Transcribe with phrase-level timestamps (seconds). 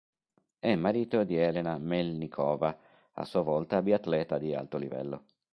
[0.57, 2.75] È marito di Elena Mel'nikova,
[3.11, 5.25] a sua volta biatleta di alto livello.